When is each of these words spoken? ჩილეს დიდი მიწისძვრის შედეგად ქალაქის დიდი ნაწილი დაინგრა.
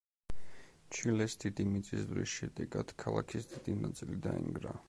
ჩილეს 0.97 1.35
დიდი 1.43 1.67
მიწისძვრის 1.75 2.33
შედეგად 2.39 2.97
ქალაქის 3.05 3.49
დიდი 3.53 3.81
ნაწილი 3.87 4.23
დაინგრა. 4.29 4.79